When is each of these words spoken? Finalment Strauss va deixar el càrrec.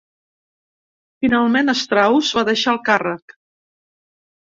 Finalment 1.27 1.71
Strauss 1.83 2.35
va 2.41 2.47
deixar 2.51 2.77
el 2.77 2.83
càrrec. 2.91 3.41